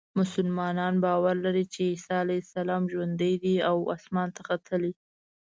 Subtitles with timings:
[0.19, 4.91] مسلمانان باور لري چې عیسی علیه السلام ژوندی دی او اسمان ته ختلی.